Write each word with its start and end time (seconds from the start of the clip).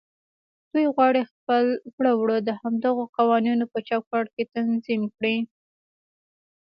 دوی 0.71 0.85
غواړي 0.95 1.23
خپل 1.31 1.65
کړه 1.95 2.11
وړه 2.19 2.37
د 2.41 2.49
همدغو 2.61 3.03
قوانينو 3.17 3.65
په 3.73 3.79
چوکاټ 3.87 4.25
کې 4.35 4.43
تنظيم 4.55 5.01
کړي. 5.15 5.37